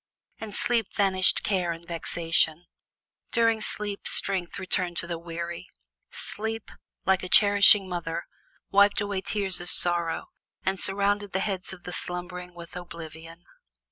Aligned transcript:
In 0.39 0.51
sleep 0.51 0.87
vanished 0.95 1.43
care 1.43 1.71
and 1.71 1.87
vexation, 1.87 2.65
during 3.31 3.61
sleep 3.61 4.07
strength 4.07 4.57
returned 4.57 4.97
to 4.97 5.05
the 5.05 5.19
weary; 5.19 5.67
sleep, 6.09 6.71
like 7.05 7.21
a 7.21 7.29
cherishing 7.29 7.87
mother, 7.87 8.25
wiped 8.71 8.99
away 8.99 9.21
tears 9.21 9.61
of 9.61 9.69
sorrow 9.69 10.29
and 10.65 10.79
surrounded 10.79 11.33
the 11.33 11.39
heads 11.39 11.71
of 11.71 11.83
the 11.83 11.93
slumbering 11.93 12.55
with 12.55 12.75
oblivion. 12.75 13.45